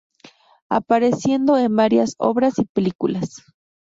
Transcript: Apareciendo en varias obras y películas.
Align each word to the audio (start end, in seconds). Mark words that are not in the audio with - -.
Apareciendo 0.67 1.59
en 1.59 1.75
varias 1.75 2.15
obras 2.17 2.57
y 2.57 2.65
películas. 2.65 3.43